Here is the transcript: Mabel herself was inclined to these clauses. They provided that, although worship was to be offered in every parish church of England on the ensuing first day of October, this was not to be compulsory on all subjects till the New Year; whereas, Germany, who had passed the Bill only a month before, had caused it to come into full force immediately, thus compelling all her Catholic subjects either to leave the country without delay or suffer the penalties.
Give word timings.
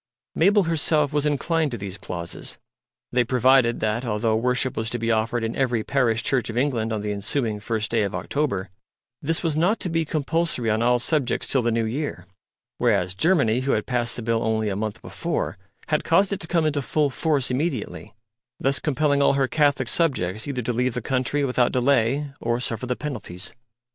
Mabel 0.33 0.63
herself 0.63 1.13
was 1.13 1.27
inclined 1.27 1.69
to 1.69 1.77
these 1.77 1.99
clauses. 1.99 2.57
They 3.11 3.23
provided 3.23 3.81
that, 3.81 4.03
although 4.03 4.35
worship 4.35 4.75
was 4.75 4.89
to 4.89 4.97
be 4.97 5.11
offered 5.11 5.43
in 5.43 5.55
every 5.55 5.83
parish 5.83 6.23
church 6.23 6.49
of 6.49 6.57
England 6.57 6.91
on 6.91 7.01
the 7.01 7.11
ensuing 7.11 7.59
first 7.59 7.91
day 7.91 8.01
of 8.01 8.15
October, 8.15 8.71
this 9.21 9.43
was 9.43 9.55
not 9.55 9.79
to 9.81 9.89
be 9.89 10.03
compulsory 10.03 10.71
on 10.71 10.81
all 10.81 10.97
subjects 10.97 11.47
till 11.47 11.61
the 11.61 11.69
New 11.71 11.85
Year; 11.85 12.25
whereas, 12.79 13.13
Germany, 13.13 13.59
who 13.59 13.73
had 13.73 13.85
passed 13.85 14.15
the 14.15 14.23
Bill 14.23 14.41
only 14.41 14.69
a 14.69 14.75
month 14.75 15.03
before, 15.03 15.59
had 15.89 16.03
caused 16.03 16.33
it 16.33 16.39
to 16.39 16.47
come 16.47 16.65
into 16.65 16.81
full 16.81 17.11
force 17.11 17.51
immediately, 17.51 18.11
thus 18.59 18.79
compelling 18.79 19.21
all 19.21 19.33
her 19.33 19.47
Catholic 19.47 19.87
subjects 19.87 20.47
either 20.47 20.63
to 20.63 20.73
leave 20.73 20.95
the 20.95 21.03
country 21.03 21.45
without 21.45 21.71
delay 21.71 22.31
or 22.39 22.59
suffer 22.59 22.87
the 22.87 22.95
penalties. 22.95 23.53